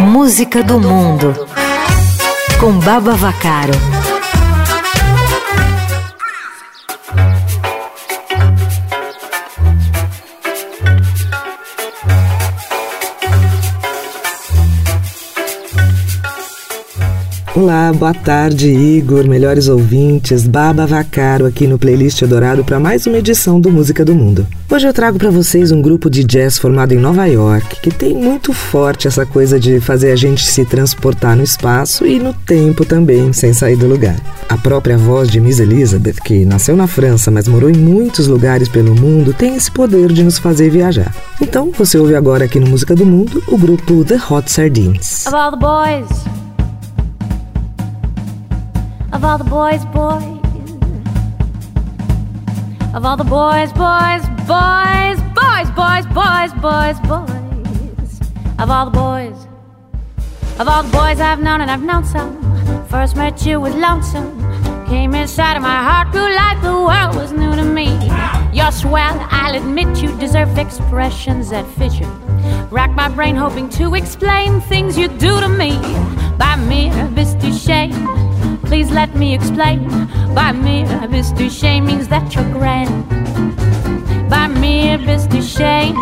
Música 0.00 0.62
do 0.62 0.78
Mundo 0.78 1.34
com 2.60 2.78
Baba 2.80 3.14
Vacaro. 3.14 3.72
Olá, 17.56 17.90
boa 17.90 18.12
tarde, 18.12 18.68
Igor, 18.68 19.26
melhores 19.26 19.66
ouvintes, 19.66 20.46
Baba 20.46 20.86
Vacaro 20.86 21.46
aqui 21.46 21.66
no 21.66 21.78
Playlist 21.78 22.22
Adorado 22.22 22.62
para 22.62 22.78
mais 22.78 23.06
uma 23.06 23.16
edição 23.16 23.58
do 23.58 23.70
Música 23.70 24.04
do 24.04 24.14
Mundo. 24.14 24.46
Hoje 24.70 24.86
eu 24.86 24.92
trago 24.92 25.18
para 25.18 25.30
vocês 25.30 25.72
um 25.72 25.80
grupo 25.80 26.10
de 26.10 26.22
jazz 26.22 26.58
formado 26.58 26.92
em 26.92 26.98
Nova 26.98 27.24
York, 27.24 27.80
que 27.80 27.90
tem 27.90 28.12
muito 28.14 28.52
forte 28.52 29.08
essa 29.08 29.24
coisa 29.24 29.58
de 29.58 29.80
fazer 29.80 30.12
a 30.12 30.16
gente 30.16 30.44
se 30.44 30.66
transportar 30.66 31.34
no 31.34 31.42
espaço 31.42 32.04
e 32.04 32.18
no 32.18 32.34
tempo 32.34 32.84
também, 32.84 33.32
sem 33.32 33.54
sair 33.54 33.76
do 33.76 33.86
lugar. 33.86 34.16
A 34.50 34.58
própria 34.58 34.98
voz 34.98 35.30
de 35.30 35.40
Miss 35.40 35.58
Elizabeth, 35.58 36.16
que 36.22 36.44
nasceu 36.44 36.76
na 36.76 36.86
França, 36.86 37.30
mas 37.30 37.48
morou 37.48 37.70
em 37.70 37.76
muitos 37.78 38.26
lugares 38.26 38.68
pelo 38.68 38.94
mundo, 38.94 39.32
tem 39.32 39.56
esse 39.56 39.70
poder 39.70 40.12
de 40.12 40.22
nos 40.22 40.38
fazer 40.38 40.68
viajar. 40.68 41.10
Então, 41.40 41.72
você 41.74 41.96
ouve 41.96 42.14
agora 42.14 42.44
aqui 42.44 42.60
no 42.60 42.66
Música 42.66 42.94
do 42.94 43.06
Mundo 43.06 43.42
o 43.48 43.56
grupo 43.56 44.04
The 44.04 44.20
Hot 44.30 44.52
Sardines. 44.52 45.24
Of 45.26 45.34
all 45.34 45.50
the 45.52 45.56
boys 45.56 46.45
all 49.26 49.38
the 49.38 49.44
boys, 49.44 49.84
boys. 49.86 50.22
Of 52.94 53.04
all 53.04 53.16
the 53.16 53.24
boys, 53.24 53.72
boys, 53.72 54.22
boys, 54.46 55.18
boys, 55.34 55.68
boys, 55.72 56.06
boys, 56.14 56.52
boys, 56.62 56.98
boys. 57.00 58.20
Of 58.60 58.70
all 58.70 58.84
the 58.88 58.92
boys. 58.92 59.48
Of 60.60 60.68
all 60.68 60.84
the 60.84 60.92
boys 60.92 61.20
I've 61.20 61.40
known, 61.40 61.60
and 61.60 61.70
I've 61.70 61.82
known 61.82 62.04
some. 62.04 62.40
First 62.86 63.16
met 63.16 63.44
you 63.44 63.60
was 63.60 63.74
lonesome. 63.74 64.30
Came 64.86 65.12
inside 65.14 65.56
of 65.56 65.62
my 65.62 65.82
heart, 65.82 66.12
grew 66.12 66.32
like 66.32 66.62
the 66.62 66.72
world 66.72 67.16
was 67.16 67.32
new 67.32 67.56
to 67.56 67.64
me. 67.64 67.88
You're 68.52 68.70
swell, 68.70 69.18
I'll 69.30 69.56
admit 69.56 70.00
you 70.00 70.16
deserve 70.18 70.56
expressions 70.56 71.50
that 71.50 71.66
fit 71.76 71.94
you. 71.94 72.06
Rack 72.70 72.92
my 72.92 73.08
brain 73.08 73.34
hoping 73.34 73.68
to 73.70 73.96
explain 73.96 74.60
things 74.60 74.96
you 74.96 75.08
do 75.08 75.40
to 75.40 75.48
me 75.48 75.72
by 76.38 76.54
mere 76.54 77.08
mistake 77.10 77.35
Shame. 77.66 77.90
Please 78.62 78.92
let 78.92 79.16
me 79.16 79.34
explain. 79.34 79.88
By 80.36 80.52
mere 80.52 80.86
Mr. 81.08 81.50
Shame 81.50 81.86
means 81.86 82.06
that 82.06 82.32
you're 82.32 82.48
grand. 82.52 83.08
By 84.30 84.46
mere 84.46 84.98
Mr. 84.98 85.42
Shame, 85.42 85.96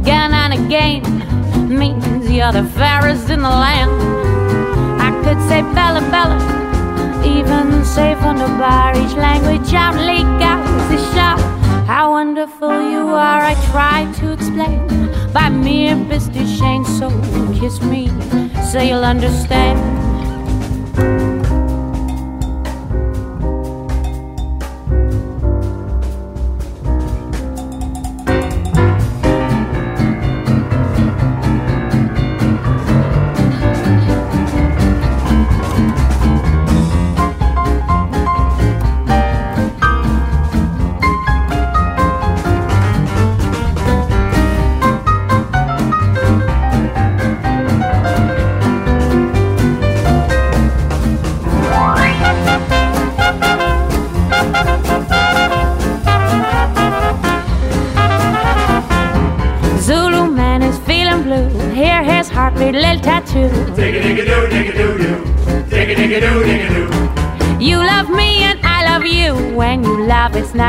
again 0.00 0.34
and 0.34 0.52
again 0.52 1.02
means 1.66 2.30
you're 2.30 2.52
the 2.52 2.64
fairest 2.76 3.30
in 3.30 3.40
the 3.40 3.48
land. 3.48 3.90
I 5.00 5.10
could 5.24 5.40
say 5.48 5.62
Bella 5.72 6.02
Bella, 6.10 6.36
even 7.24 7.82
say 7.86 8.14
from 8.16 8.36
the 8.36 8.50
Irish 8.62 9.14
language 9.14 9.72
out 9.72 9.94
the 10.90 10.98
shout. 11.14 11.40
How 11.86 12.10
wonderful 12.10 12.90
you 12.90 13.08
are, 13.14 13.40
I 13.40 13.54
try 13.70 14.12
to 14.20 14.32
explain. 14.32 14.86
By 15.32 15.48
mere 15.48 15.94
Mr. 15.96 16.44
Shame, 16.58 16.84
so 16.84 17.08
kiss 17.58 17.80
me, 17.80 18.08
so 18.70 18.82
you'll 18.82 19.06
understand. 19.06 20.01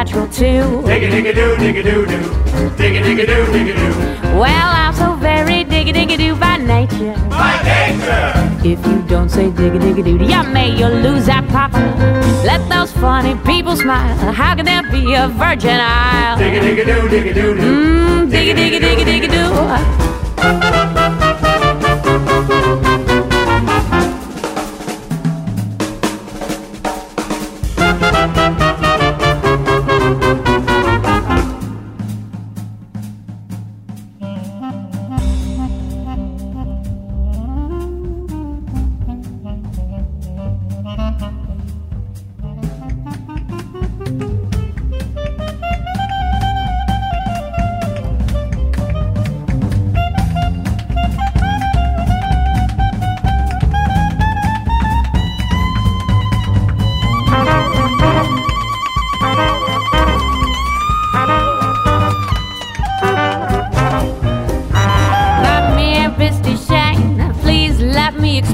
Natural 0.04 0.28
too. 0.28 0.82
Digga 0.88 1.10
digga 1.14 1.34
doo, 1.36 1.56
digga 1.58 1.84
doo 1.84 2.06
doo. 2.06 2.20
Digga 2.80 3.02
digga 3.08 3.26
doo, 3.28 3.44
digga 3.54 3.74
doo. 3.82 4.40
Well, 4.42 4.70
I'm 4.82 4.94
so 4.94 5.14
very 5.16 5.64
digga 5.64 5.94
digga 5.94 6.18
doo 6.18 6.36
by 6.36 6.58
nature. 6.58 7.16
By 7.30 7.54
nature. 7.70 8.28
If 8.72 8.86
you 8.88 8.98
don't 9.14 9.30
say 9.30 9.50
digga 9.50 9.80
digga 9.86 10.04
doo, 10.04 10.18
yeah, 10.26 10.44
may 10.44 10.70
you 10.76 10.88
lose 10.88 11.26
that 11.28 11.48
papa. 11.50 11.80
Let 12.46 12.62
those 12.70 12.92
funny 12.92 13.36
people 13.46 13.76
smile. 13.76 14.16
How 14.42 14.56
can 14.56 14.66
there 14.66 14.84
be 14.92 15.14
a 15.14 15.28
virgin 15.28 15.80
isle? 15.80 16.38
Digga 16.38 16.60
digga 16.68 16.84
doo, 16.92 17.04
digga 17.16 17.34
doo 17.34 17.54
doo. 17.56 17.62
Mmm, 17.62 18.30
digga 18.30 18.54
digga 18.62 18.80
digga 18.88 19.04
digga 19.12 19.30
doo. 19.36 19.54
Thank 22.34 22.78
you. 22.78 22.83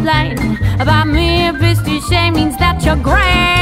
complain 0.10 0.58
about 0.80 1.08
me, 1.08 1.52
too 1.84 2.02
shame 2.10 2.34
means 2.34 2.58
that 2.58 2.84
you're 2.84 2.96
great. 2.96 3.59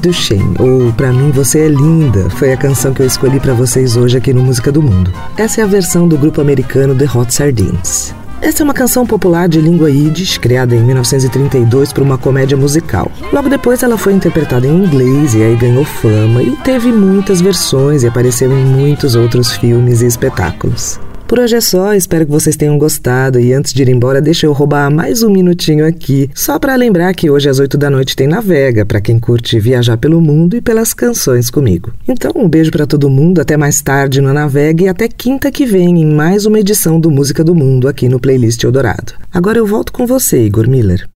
Do 0.00 0.12
Shen, 0.12 0.54
ou 0.56 0.92
Pra 0.92 1.12
Mim 1.12 1.32
Você 1.32 1.58
é 1.58 1.68
Linda, 1.68 2.30
foi 2.30 2.52
a 2.52 2.56
canção 2.56 2.94
que 2.94 3.02
eu 3.02 3.06
escolhi 3.06 3.40
para 3.40 3.54
vocês 3.54 3.96
hoje 3.96 4.16
aqui 4.16 4.32
no 4.32 4.40
Música 4.40 4.70
do 4.70 4.80
Mundo. 4.80 5.12
Essa 5.36 5.62
é 5.62 5.64
a 5.64 5.66
versão 5.66 6.06
do 6.06 6.16
grupo 6.16 6.40
americano 6.40 6.94
The 6.94 7.06
Hot 7.12 7.34
Sardines. 7.34 8.14
Essa 8.40 8.62
é 8.62 8.64
uma 8.64 8.72
canção 8.72 9.04
popular 9.04 9.48
de 9.48 9.60
língua 9.60 9.90
yiddish, 9.90 10.38
criada 10.38 10.76
em 10.76 10.84
1932 10.84 11.92
por 11.92 12.04
uma 12.04 12.16
comédia 12.16 12.56
musical. 12.56 13.10
Logo 13.32 13.48
depois 13.48 13.82
ela 13.82 13.98
foi 13.98 14.12
interpretada 14.12 14.64
em 14.64 14.84
inglês 14.84 15.34
e 15.34 15.42
aí 15.42 15.56
ganhou 15.56 15.84
fama 15.84 16.40
e 16.40 16.52
teve 16.62 16.92
muitas 16.92 17.40
versões 17.40 18.04
e 18.04 18.06
apareceu 18.06 18.52
em 18.52 18.64
muitos 18.64 19.16
outros 19.16 19.56
filmes 19.56 20.02
e 20.02 20.06
espetáculos. 20.06 21.00
Por 21.26 21.40
hoje 21.40 21.56
é 21.56 21.60
só, 21.60 21.92
espero 21.92 22.24
que 22.24 22.30
vocês 22.30 22.54
tenham 22.54 22.78
gostado 22.78 23.40
e 23.40 23.52
antes 23.52 23.72
de 23.72 23.82
ir 23.82 23.88
embora, 23.88 24.20
deixa 24.22 24.46
eu 24.46 24.52
roubar 24.52 24.88
mais 24.92 25.24
um 25.24 25.30
minutinho 25.30 25.84
aqui, 25.84 26.30
só 26.32 26.56
para 26.56 26.76
lembrar 26.76 27.12
que 27.14 27.28
hoje 27.28 27.48
às 27.48 27.58
8 27.58 27.76
da 27.76 27.90
noite 27.90 28.14
tem 28.14 28.28
Navega, 28.28 28.86
para 28.86 29.00
quem 29.00 29.18
curte 29.18 29.58
viajar 29.58 29.96
pelo 29.96 30.20
mundo 30.20 30.56
e 30.56 30.60
pelas 30.60 30.94
canções 30.94 31.50
comigo. 31.50 31.92
Então, 32.06 32.30
um 32.36 32.48
beijo 32.48 32.70
para 32.70 32.86
todo 32.86 33.10
mundo, 33.10 33.40
até 33.40 33.56
mais 33.56 33.82
tarde 33.82 34.20
no 34.20 34.32
Navega 34.32 34.84
e 34.84 34.88
até 34.88 35.08
quinta 35.08 35.50
que 35.50 35.66
vem 35.66 36.00
em 36.00 36.06
mais 36.06 36.46
uma 36.46 36.60
edição 36.60 37.00
do 37.00 37.10
Música 37.10 37.42
do 37.42 37.56
Mundo 37.56 37.88
aqui 37.88 38.08
no 38.08 38.20
Playlist 38.20 38.62
Eldorado. 38.62 39.14
Agora 39.32 39.58
eu 39.58 39.66
volto 39.66 39.92
com 39.92 40.06
você, 40.06 40.44
Igor 40.44 40.68
Miller. 40.68 41.08